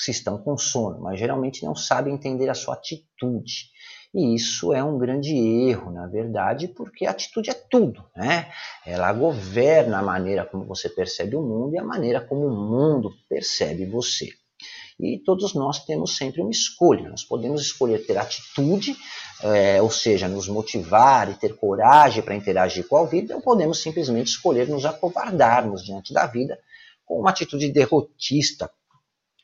se 0.00 0.10
estão 0.10 0.38
com 0.38 0.56
sono, 0.56 1.00
mas 1.00 1.18
geralmente 1.18 1.64
não 1.64 1.74
sabem 1.74 2.14
entender 2.14 2.48
a 2.48 2.54
sua 2.54 2.74
atitude. 2.74 3.70
E 4.14 4.34
isso 4.34 4.72
é 4.72 4.82
um 4.82 4.98
grande 4.98 5.36
erro, 5.36 5.92
na 5.92 6.06
verdade, 6.06 6.68
porque 6.68 7.04
a 7.04 7.10
atitude 7.10 7.50
é 7.50 7.54
tudo, 7.54 8.04
né? 8.16 8.50
Ela 8.86 9.12
governa 9.12 9.98
a 9.98 10.02
maneira 10.02 10.46
como 10.46 10.64
você 10.64 10.88
percebe 10.88 11.36
o 11.36 11.42
mundo 11.42 11.74
e 11.74 11.78
a 11.78 11.84
maneira 11.84 12.20
como 12.20 12.46
o 12.46 12.50
mundo 12.50 13.12
percebe 13.28 13.84
você. 13.84 14.30
E 14.98 15.18
todos 15.18 15.54
nós 15.54 15.84
temos 15.84 16.16
sempre 16.16 16.40
uma 16.40 16.50
escolha. 16.50 17.08
Nós 17.08 17.22
podemos 17.22 17.60
escolher 17.60 18.04
ter 18.04 18.18
atitude, 18.18 18.96
é, 19.42 19.80
ou 19.80 19.90
seja, 19.90 20.26
nos 20.26 20.48
motivar 20.48 21.30
e 21.30 21.34
ter 21.34 21.54
coragem 21.56 22.22
para 22.22 22.34
interagir 22.34 22.88
com 22.88 22.96
a 22.96 23.06
vida, 23.06 23.36
ou 23.36 23.42
podemos 23.42 23.80
simplesmente 23.80 24.28
escolher 24.28 24.68
nos 24.68 24.84
acovardarmos 24.84 25.84
diante 25.84 26.12
da 26.12 26.26
vida 26.26 26.58
com 27.04 27.20
uma 27.20 27.30
atitude 27.30 27.70
derrotista 27.70 28.68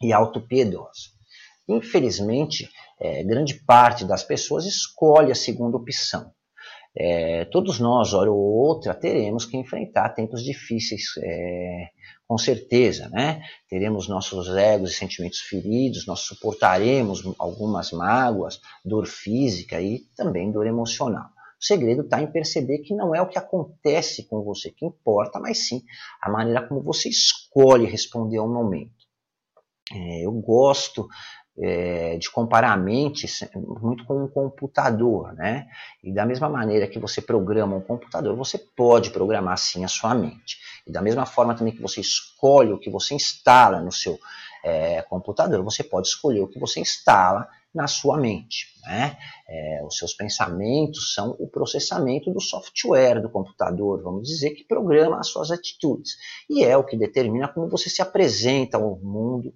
e 0.02 0.12
autopiedosa. 0.12 1.13
Infelizmente, 1.68 2.68
é, 3.00 3.22
grande 3.22 3.54
parte 3.54 4.04
das 4.04 4.22
pessoas 4.22 4.66
escolhe 4.66 5.32
a 5.32 5.34
segunda 5.34 5.76
opção. 5.76 6.32
É, 6.96 7.44
todos 7.46 7.80
nós, 7.80 8.14
hora 8.14 8.30
ou 8.30 8.38
outra, 8.38 8.94
teremos 8.94 9.44
que 9.44 9.56
enfrentar 9.56 10.10
tempos 10.10 10.44
difíceis 10.44 11.02
é, 11.18 11.88
com 12.26 12.38
certeza, 12.38 13.08
né? 13.08 13.42
Teremos 13.68 14.08
nossos 14.08 14.48
egos 14.50 14.92
e 14.92 14.94
sentimentos 14.94 15.40
feridos, 15.40 16.06
nós 16.06 16.20
suportaremos 16.20 17.22
algumas 17.36 17.90
mágoas, 17.90 18.60
dor 18.84 19.06
física 19.06 19.80
e 19.80 20.04
também 20.16 20.52
dor 20.52 20.66
emocional. 20.66 21.30
O 21.60 21.64
segredo 21.64 22.02
está 22.02 22.22
em 22.22 22.30
perceber 22.30 22.78
que 22.78 22.94
não 22.94 23.12
é 23.14 23.20
o 23.20 23.28
que 23.28 23.38
acontece 23.38 24.28
com 24.28 24.42
você 24.42 24.70
que 24.70 24.86
importa, 24.86 25.40
mas 25.40 25.66
sim 25.66 25.82
a 26.22 26.30
maneira 26.30 26.66
como 26.66 26.80
você 26.80 27.08
escolhe 27.08 27.86
responder 27.86 28.38
ao 28.38 28.48
momento. 28.48 28.92
É, 29.92 30.24
eu 30.24 30.32
gosto 30.32 31.08
é, 31.56 32.16
de 32.16 32.30
comparar 32.30 32.72
a 32.72 32.76
mente 32.76 33.26
muito 33.80 34.04
com 34.04 34.24
um 34.24 34.28
computador, 34.28 35.32
né? 35.34 35.68
E 36.02 36.12
da 36.12 36.26
mesma 36.26 36.48
maneira 36.48 36.88
que 36.88 36.98
você 36.98 37.20
programa 37.20 37.76
um 37.76 37.80
computador, 37.80 38.36
você 38.36 38.58
pode 38.58 39.10
programar 39.10 39.56
sim 39.58 39.84
a 39.84 39.88
sua 39.88 40.14
mente. 40.14 40.58
E 40.86 40.92
da 40.92 41.00
mesma 41.00 41.24
forma 41.24 41.54
também 41.54 41.74
que 41.74 41.82
você 41.82 42.00
escolhe 42.00 42.72
o 42.72 42.78
que 42.78 42.90
você 42.90 43.14
instala 43.14 43.80
no 43.80 43.92
seu 43.92 44.18
é, 44.64 45.02
computador, 45.02 45.62
você 45.62 45.84
pode 45.84 46.08
escolher 46.08 46.40
o 46.40 46.48
que 46.48 46.58
você 46.58 46.80
instala 46.80 47.48
na 47.72 47.86
sua 47.86 48.16
mente. 48.16 48.66
Né? 48.82 49.16
É, 49.48 49.82
os 49.84 49.96
seus 49.96 50.14
pensamentos 50.14 51.14
são 51.14 51.36
o 51.38 51.48
processamento 51.48 52.32
do 52.32 52.40
software 52.40 53.20
do 53.20 53.30
computador, 53.30 54.02
vamos 54.02 54.28
dizer, 54.28 54.50
que 54.50 54.64
programa 54.64 55.18
as 55.18 55.28
suas 55.28 55.50
atitudes. 55.50 56.16
E 56.48 56.64
é 56.64 56.76
o 56.76 56.84
que 56.84 56.96
determina 56.96 57.48
como 57.48 57.68
você 57.68 57.88
se 57.88 58.02
apresenta 58.02 58.76
ao 58.76 58.96
mundo 58.96 59.52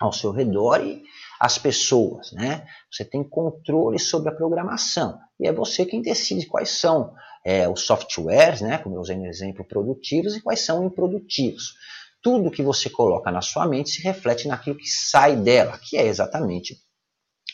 ao 0.00 0.12
seu 0.12 0.32
redor 0.32 0.80
e 0.80 1.02
as 1.38 1.58
pessoas, 1.58 2.32
né? 2.32 2.66
Você 2.90 3.04
tem 3.04 3.22
controle 3.22 3.98
sobre 3.98 4.30
a 4.30 4.34
programação 4.34 5.18
e 5.38 5.46
é 5.46 5.52
você 5.52 5.84
quem 5.84 6.00
decide 6.00 6.46
quais 6.46 6.70
são 6.70 7.14
é, 7.44 7.68
os 7.68 7.82
softwares, 7.82 8.62
né? 8.62 8.78
Como 8.78 8.96
eu 8.96 9.00
usei 9.00 9.16
no 9.16 9.26
exemplo, 9.26 9.64
produtivos 9.64 10.34
e 10.34 10.40
quais 10.40 10.60
são 10.60 10.84
improdutivos. 10.84 11.74
Tudo 12.22 12.50
que 12.50 12.62
você 12.62 12.88
coloca 12.88 13.30
na 13.30 13.42
sua 13.42 13.66
mente 13.66 13.90
se 13.90 14.02
reflete 14.02 14.48
naquilo 14.48 14.76
que 14.76 14.88
sai 14.88 15.36
dela, 15.36 15.78
que 15.78 15.96
é 15.96 16.06
exatamente 16.06 16.76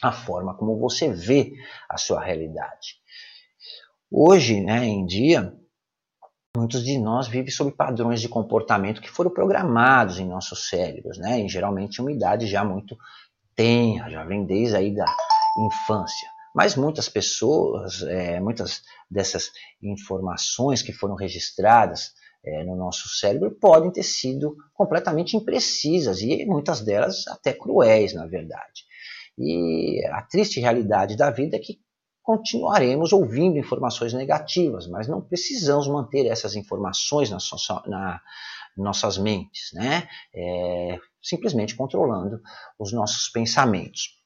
a 0.02 0.12
forma 0.12 0.56
como 0.56 0.78
você 0.78 1.12
vê 1.12 1.52
a 1.88 1.96
sua 1.96 2.22
realidade. 2.22 2.96
Hoje, 4.10 4.60
né, 4.60 4.84
em 4.84 5.04
dia, 5.04 5.52
muitos 6.56 6.84
de 6.84 6.98
nós 6.98 7.28
vivem 7.28 7.50
sob 7.50 7.70
padrões 7.70 8.20
de 8.20 8.28
comportamento 8.28 9.00
que 9.00 9.10
foram 9.10 9.30
programados 9.30 10.18
em 10.18 10.26
nossos 10.26 10.68
cérebros, 10.68 11.18
né, 11.18 11.44
e 11.44 11.48
geralmente 11.48 12.00
uma 12.00 12.10
idade 12.10 12.46
já 12.46 12.64
muito 12.64 12.96
tenra, 13.54 14.10
já 14.10 14.24
vem 14.24 14.44
desde 14.44 14.76
aí 14.76 14.94
da 14.94 15.06
infância. 15.58 16.28
Mas 16.54 16.74
muitas 16.74 17.08
pessoas, 17.08 18.02
é, 18.02 18.40
muitas 18.40 18.82
dessas 19.10 19.50
informações 19.82 20.82
que 20.82 20.92
foram 20.92 21.14
registradas 21.14 22.12
é, 22.44 22.64
no 22.64 22.76
nosso 22.76 23.08
cérebro 23.08 23.50
podem 23.50 23.90
ter 23.90 24.02
sido 24.02 24.56
completamente 24.72 25.36
imprecisas 25.36 26.20
e 26.22 26.46
muitas 26.46 26.80
delas 26.80 27.26
até 27.28 27.52
cruéis, 27.52 28.14
na 28.14 28.26
verdade. 28.26 28.86
E 29.38 30.02
a 30.10 30.22
triste 30.22 30.60
realidade 30.60 31.16
da 31.16 31.30
vida 31.30 31.56
é 31.56 31.60
que 31.60 31.78
continuaremos 32.26 33.12
ouvindo 33.12 33.56
informações 33.56 34.12
negativas, 34.12 34.88
mas 34.88 35.06
não 35.06 35.20
precisamos 35.20 35.86
manter 35.86 36.26
essas 36.26 36.56
informações 36.56 37.30
na, 37.30 37.38
na 37.86 38.20
nossas 38.76 39.16
mentes, 39.16 39.70
né? 39.72 40.08
É, 40.34 40.98
simplesmente 41.22 41.76
controlando 41.76 42.42
os 42.80 42.92
nossos 42.92 43.28
pensamentos. 43.28 44.16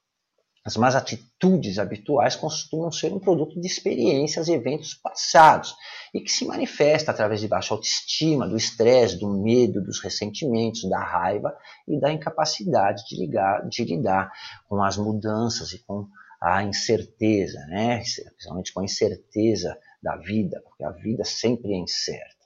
As 0.65 0.79
más 0.79 0.95
atitudes 0.97 1.79
habituais 1.79 2.37
costumam 2.37 2.91
ser 2.91 3.13
um 3.13 3.19
produto 3.19 3.61
de 3.61 3.67
experiências 3.67 4.49
e 4.49 4.53
eventos 4.53 4.95
passados 4.95 5.75
e 6.15 6.21
que 6.21 6.33
se 6.33 6.47
manifesta 6.47 7.11
através 7.11 7.41
de 7.41 7.49
baixa 7.49 7.75
autoestima, 7.75 8.49
do 8.49 8.57
estresse, 8.57 9.19
do 9.19 9.29
medo, 9.29 9.83
dos 9.83 10.01
ressentimentos, 10.01 10.89
da 10.89 11.03
raiva 11.03 11.55
e 11.87 12.01
da 12.01 12.11
incapacidade 12.11 13.05
de, 13.07 13.17
ligar, 13.17 13.69
de 13.69 13.85
lidar 13.85 14.33
com 14.69 14.83
as 14.83 14.97
mudanças 14.97 15.73
e 15.73 15.79
com 15.81 16.09
a 16.41 16.63
incerteza, 16.63 17.59
né? 17.67 18.03
principalmente 18.31 18.73
com 18.73 18.81
a 18.81 18.85
incerteza 18.85 19.79
da 20.03 20.17
vida, 20.17 20.63
porque 20.65 20.83
a 20.85 20.91
vida 20.91 21.25
sempre 21.25 21.73
é 21.75 21.77
incerta. 21.77 22.41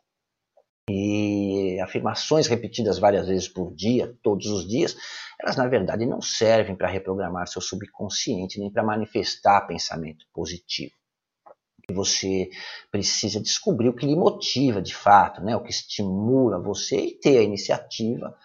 E 0.91 1.81
afirmações 1.81 2.47
repetidas 2.47 2.99
várias 2.99 3.27
vezes 3.27 3.49
por 3.49 3.75
dia, 3.75 4.15
todos 4.23 4.47
os 4.47 4.69
dias, 4.69 4.97
elas 5.41 5.57
na 5.57 5.67
verdade 5.67 6.05
não 6.05 6.21
servem 6.21 6.77
para 6.77 6.89
reprogramar 6.89 7.49
seu 7.49 7.63
subconsciente 7.63 8.59
nem 8.59 8.71
para 8.71 8.83
manifestar 8.83 9.67
pensamento 9.67 10.27
positivo. 10.33 10.93
Você 11.91 12.51
precisa 12.91 13.41
descobrir 13.41 13.89
o 13.89 13.95
que 13.95 14.07
lhe 14.07 14.17
motiva 14.17 14.83
de 14.83 14.95
fato, 14.95 15.43
né? 15.43 15.55
o 15.55 15.63
que 15.63 15.71
estimula 15.71 16.59
você 16.59 16.97
e 16.97 17.19
ter 17.19 17.39
a 17.39 17.43
iniciativa 17.43 18.37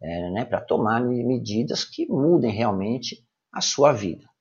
é, 0.00 0.30
né, 0.30 0.44
para 0.44 0.60
tomar 0.60 1.00
medidas 1.00 1.84
que 1.84 2.06
mudem 2.06 2.50
realmente 2.50 3.24
a 3.52 3.60
sua 3.60 3.92
vida. 3.92 4.31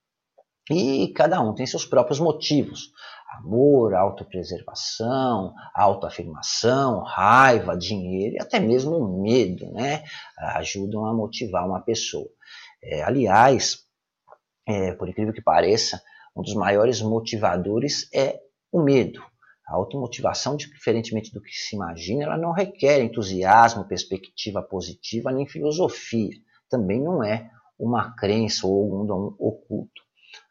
E 0.71 1.11
cada 1.13 1.41
um 1.41 1.53
tem 1.53 1.65
seus 1.65 1.85
próprios 1.85 2.19
motivos. 2.19 2.91
Amor, 3.37 3.93
autopreservação, 3.93 5.53
autoafirmação, 5.73 7.01
raiva, 7.03 7.77
dinheiro 7.77 8.35
e 8.35 8.41
até 8.41 8.59
mesmo 8.59 9.21
medo, 9.21 9.71
né? 9.71 10.03
Ajudam 10.55 11.05
a 11.05 11.13
motivar 11.13 11.65
uma 11.65 11.81
pessoa. 11.81 12.27
É, 12.83 13.03
aliás, 13.03 13.79
é, 14.67 14.93
por 14.93 15.07
incrível 15.07 15.33
que 15.33 15.41
pareça, 15.41 16.01
um 16.35 16.41
dos 16.41 16.53
maiores 16.53 17.01
motivadores 17.01 18.09
é 18.13 18.39
o 18.71 18.81
medo. 18.81 19.21
A 19.67 19.75
automotivação, 19.75 20.55
diferentemente 20.55 21.33
do 21.33 21.41
que 21.41 21.51
se 21.51 21.75
imagina, 21.75 22.23
ela 22.23 22.37
não 22.37 22.51
requer 22.51 23.01
entusiasmo, 23.01 23.87
perspectiva 23.87 24.61
positiva 24.61 25.31
nem 25.31 25.47
filosofia. 25.47 26.35
Também 26.69 27.01
não 27.01 27.23
é 27.23 27.49
uma 27.79 28.13
crença 28.15 28.67
ou 28.67 28.83
algum 28.83 29.05
dom 29.05 29.35
oculto. 29.39 30.01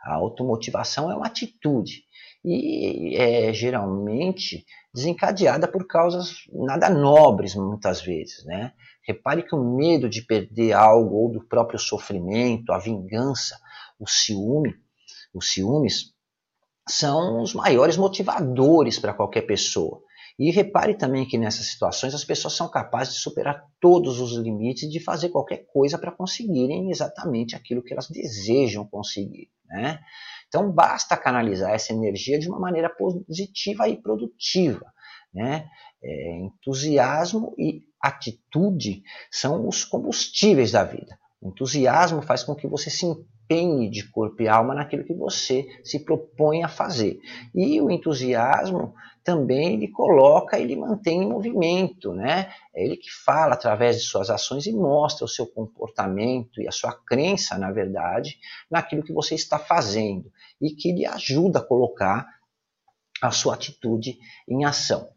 A 0.03 0.15
automotivação 0.15 1.11
é 1.11 1.15
uma 1.15 1.27
atitude 1.27 2.05
e 2.45 3.17
é 3.17 3.53
geralmente 3.53 4.65
desencadeada 4.95 5.69
por 5.69 5.87
causas 5.87 6.45
nada 6.53 6.89
nobres 6.89 7.55
muitas 7.55 8.01
vezes, 8.01 8.45
né? 8.45 8.73
Repare 9.07 9.43
que 9.43 9.55
o 9.55 9.77
medo 9.77 10.09
de 10.09 10.23
perder 10.23 10.73
algo 10.73 11.17
ou 11.17 11.33
do 11.33 11.45
próprio 11.45 11.79
sofrimento, 11.79 12.73
a 12.73 12.79
vingança, 12.79 13.59
o 13.99 14.07
ciúme, 14.09 14.75
os 15.35 15.53
ciúmes 15.53 16.15
são 16.89 17.43
os 17.43 17.55
maiores 17.55 17.97
motivadores 17.97 18.99
para 18.99 19.15
qualquer 19.15 19.43
pessoa. 19.43 20.03
E 20.41 20.51
repare 20.51 20.95
também 20.95 21.27
que 21.27 21.37
nessas 21.37 21.67
situações 21.67 22.15
as 22.15 22.25
pessoas 22.25 22.55
são 22.55 22.67
capazes 22.67 23.13
de 23.13 23.21
superar 23.21 23.63
todos 23.79 24.19
os 24.21 24.33
limites 24.39 24.85
e 24.85 24.89
de 24.89 24.99
fazer 24.99 25.29
qualquer 25.29 25.67
coisa 25.71 25.99
para 25.99 26.11
conseguirem 26.11 26.91
exatamente 26.91 27.55
aquilo 27.55 27.83
que 27.83 27.93
elas 27.93 28.09
desejam 28.09 28.87
conseguir. 28.87 29.51
Né? 29.67 30.01
Então 30.49 30.73
basta 30.73 31.15
canalizar 31.15 31.73
essa 31.73 31.93
energia 31.93 32.39
de 32.39 32.49
uma 32.49 32.59
maneira 32.59 32.89
positiva 32.89 33.87
e 33.87 34.01
produtiva. 34.01 34.91
Né? 35.35 35.69
É, 36.03 36.39
entusiasmo 36.39 37.55
e 37.59 37.83
atitude 38.01 39.03
são 39.31 39.69
os 39.69 39.85
combustíveis 39.85 40.73
da 40.73 40.83
vida. 40.85 41.19
O 41.39 41.51
entusiasmo 41.51 42.23
faz 42.23 42.43
com 42.43 42.55
que 42.55 42.67
você 42.67 42.89
se 42.89 43.05
empenhe 43.51 43.91
de 43.91 44.09
corpo 44.09 44.43
e 44.43 44.49
alma 44.49 44.75
naquilo 44.75 45.05
que 45.05 45.13
você 45.13 45.67
se 45.83 45.99
propõe 46.05 46.63
a 46.63 46.69
fazer. 46.69 47.19
E 47.53 47.81
o 47.81 47.91
entusiasmo 47.91 48.95
também 49.25 49.75
ele 49.75 49.89
coloca, 49.89 50.59
ele 50.59 50.77
mantém 50.77 51.23
em 51.23 51.29
movimento, 51.29 52.15
né? 52.15 52.53
É 52.75 52.85
ele 52.85 52.97
que 52.97 53.11
fala 53.11 53.55
através 53.55 53.97
de 53.97 54.03
suas 54.03 54.31
ações 54.31 54.67
e 54.67 54.73
mostra 54.73 55.25
o 55.25 55.29
seu 55.29 55.47
comportamento 55.47 56.63
e 56.63 56.69
a 56.69 56.73
sua 56.73 56.93
crença, 56.93 57.59
na 57.59 57.71
verdade, 57.71 58.39
naquilo 58.71 59.03
que 59.03 59.13
você 59.13 59.35
está 59.35 59.59
fazendo 59.59 60.31
e 60.61 60.71
que 60.71 60.93
lhe 60.93 61.05
ajuda 61.05 61.59
a 61.59 61.65
colocar 61.65 62.27
a 63.21 63.31
sua 63.31 63.55
atitude 63.55 64.17
em 64.49 64.65
ação. 64.65 65.09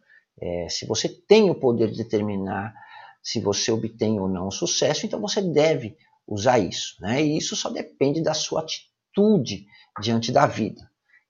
É, 0.41 0.67
se 0.67 0.85
você 0.85 1.07
tem 1.07 1.49
o 1.49 1.55
poder 1.55 1.91
de 1.91 1.97
determinar 1.97 2.73
se 3.21 3.39
você 3.39 3.71
obtém 3.71 4.19
ou 4.19 4.27
não 4.27 4.51
sucesso, 4.51 5.05
então 5.05 5.21
você 5.21 5.41
deve 5.41 5.95
usar 6.27 6.59
isso. 6.59 6.95
Né? 7.01 7.23
E 7.23 7.37
isso 7.37 7.55
só 7.55 7.69
depende 7.69 8.21
da 8.21 8.33
sua 8.33 8.61
atitude 8.61 9.65
diante 10.01 10.31
da 10.31 10.45
vida. 10.45 10.81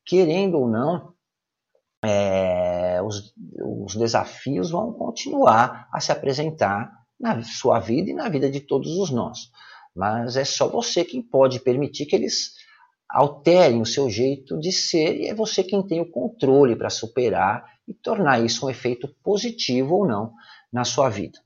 Querendo 0.06 0.60
ou 0.60 0.67
não, 0.67 1.13
é, 2.03 3.01
os, 3.01 3.34
os 3.62 3.95
desafios 3.95 4.71
vão 4.71 4.93
continuar 4.93 5.88
a 5.91 5.99
se 5.99 6.12
apresentar 6.12 6.91
na 7.19 7.41
sua 7.43 7.79
vida 7.79 8.10
e 8.10 8.13
na 8.13 8.27
vida 8.27 8.51
de 8.51 8.60
todos 8.60 8.97
os 8.97 9.10
nós. 9.10 9.49
Mas 9.95 10.36
é 10.36 10.43
só 10.43 10.67
você 10.67 11.06
quem 11.06 11.21
pode 11.21 11.60
permitir 11.60 12.06
que 12.06 12.15
eles 12.15 12.53
alterem 13.10 13.79
o 13.79 13.86
seu 13.86 14.10
jeito 14.10 14.60
de 14.60 14.71
ser 14.71 15.21
e 15.21 15.27
é 15.27 15.36
você 15.36 15.63
quem 15.63 15.86
tem 15.86 16.01
o 16.01 16.10
controle 16.10 16.75
para 16.75 16.89
superar 16.89 17.63
e 17.88 17.93
tornar 17.93 18.43
isso 18.43 18.65
um 18.65 18.69
efeito 18.69 19.08
positivo 19.23 19.95
ou 19.95 20.08
não 20.08 20.34
na 20.71 20.84
sua 20.84 21.10
vida. 21.10 21.39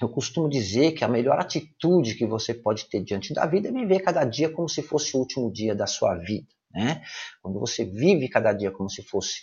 Eu 0.00 0.08
costumo 0.08 0.48
dizer 0.48 0.92
que 0.92 1.04
a 1.04 1.08
melhor 1.08 1.40
atitude 1.40 2.14
que 2.14 2.24
você 2.24 2.54
pode 2.54 2.88
ter 2.88 3.02
diante 3.02 3.34
da 3.34 3.46
vida 3.46 3.68
é 3.68 3.72
viver 3.72 4.00
cada 4.00 4.24
dia 4.24 4.50
como 4.50 4.68
se 4.68 4.80
fosse 4.80 5.16
o 5.16 5.20
último 5.20 5.52
dia 5.52 5.74
da 5.74 5.86
sua 5.86 6.14
vida. 6.14 6.46
Né? 6.70 7.02
Quando 7.42 7.58
você 7.58 7.84
vive 7.84 8.28
cada 8.28 8.52
dia 8.52 8.70
como 8.70 8.88
se 8.88 9.02
fosse 9.02 9.42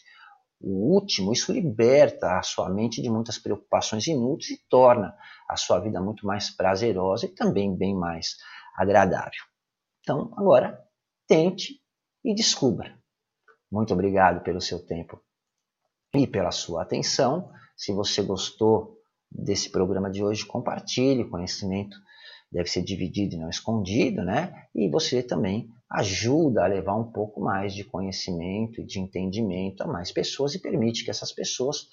o 0.61 0.93
último, 0.93 1.33
isso 1.33 1.51
liberta 1.51 2.39
a 2.39 2.41
sua 2.41 2.69
mente 2.69 3.01
de 3.01 3.09
muitas 3.09 3.37
preocupações 3.37 4.07
inúteis 4.07 4.51
e 4.51 4.63
torna 4.69 5.13
a 5.49 5.57
sua 5.57 5.79
vida 5.79 6.01
muito 6.01 6.25
mais 6.25 6.49
prazerosa 6.49 7.25
e 7.25 7.35
também 7.35 7.75
bem 7.75 7.93
mais 7.93 8.37
agradável. 8.77 9.43
Então, 9.99 10.33
agora, 10.37 10.81
tente 11.27 11.81
e 12.23 12.33
descubra. 12.33 12.97
Muito 13.69 13.93
obrigado 13.93 14.41
pelo 14.41 14.61
seu 14.61 14.79
tempo 14.85 15.21
e 16.13 16.25
pela 16.25 16.51
sua 16.51 16.83
atenção. 16.83 17.51
Se 17.75 17.91
você 17.91 18.21
gostou 18.23 18.94
desse 19.31 19.69
programa 19.69 20.09
de 20.09 20.23
hoje, 20.23 20.45
compartilhe. 20.45 21.29
Conhecimento 21.29 21.97
deve 22.51 22.69
ser 22.69 22.83
dividido 22.83 23.35
e 23.35 23.37
não 23.39 23.49
escondido, 23.49 24.23
né? 24.23 24.53
E 24.73 24.89
você 24.89 25.21
também 25.21 25.67
ajuda 25.89 26.63
a 26.63 26.67
levar 26.67 26.95
um 26.95 27.11
pouco 27.11 27.41
mais 27.41 27.73
de 27.73 27.83
conhecimento 27.83 28.81
e 28.81 28.85
de 28.85 28.99
entendimento 28.99 29.81
a 29.81 29.87
mais 29.87 30.11
pessoas 30.11 30.55
e 30.55 30.61
permite 30.61 31.03
que 31.03 31.11
essas 31.11 31.31
pessoas 31.31 31.87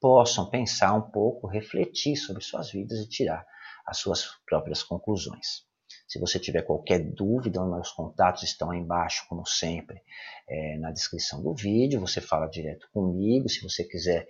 possam 0.00 0.50
pensar 0.50 0.92
um 0.94 1.10
pouco, 1.10 1.46
refletir 1.46 2.16
sobre 2.16 2.42
suas 2.42 2.70
vidas 2.70 2.98
e 2.98 3.08
tirar 3.08 3.44
as 3.86 3.98
suas 3.98 4.26
próprias 4.46 4.82
conclusões. 4.82 5.64
Se 6.06 6.18
você 6.18 6.38
tiver 6.38 6.62
qualquer 6.62 7.00
dúvida, 7.00 7.64
meus 7.64 7.90
contatos 7.90 8.42
estão 8.42 8.70
aí 8.70 8.78
embaixo, 8.78 9.26
como 9.28 9.46
sempre, 9.46 10.02
é, 10.48 10.78
na 10.78 10.90
descrição 10.90 11.42
do 11.42 11.54
vídeo. 11.54 12.00
Você 12.00 12.20
fala 12.20 12.46
direto 12.46 12.88
comigo. 12.92 13.48
Se 13.48 13.62
você 13.62 13.84
quiser 13.84 14.26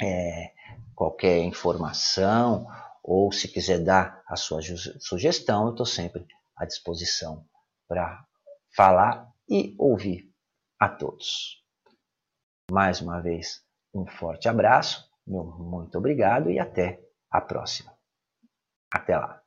é, 0.00 0.52
qualquer 0.94 1.38
informação 1.38 2.66
ou 3.02 3.32
se 3.32 3.48
quiser 3.48 3.82
dar 3.82 4.22
a 4.26 4.36
sua 4.36 4.60
sugestão, 5.00 5.64
eu 5.64 5.70
estou 5.70 5.86
sempre 5.86 6.26
à 6.56 6.64
disposição 6.64 7.44
para 7.88 8.24
falar 8.76 9.28
e 9.48 9.74
ouvir 9.78 10.30
a 10.78 10.88
todos. 10.88 11.64
Mais 12.70 13.00
uma 13.00 13.20
vez, 13.20 13.64
um 13.92 14.06
forte 14.06 14.48
abraço, 14.48 15.10
meu 15.26 15.44
muito 15.44 15.98
obrigado 15.98 16.50
e 16.50 16.58
até 16.58 17.00
a 17.30 17.40
próxima. 17.40 17.92
Até 18.92 19.16
lá. 19.16 19.39